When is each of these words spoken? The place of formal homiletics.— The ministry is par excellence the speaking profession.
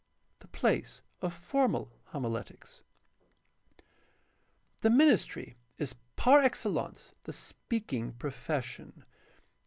The 0.39 0.47
place 0.47 1.03
of 1.21 1.31
formal 1.31 1.91
homiletics.— 2.05 2.81
The 4.81 4.89
ministry 4.89 5.57
is 5.77 5.93
par 6.15 6.39
excellence 6.41 7.13
the 7.25 7.33
speaking 7.33 8.13
profession. 8.13 9.05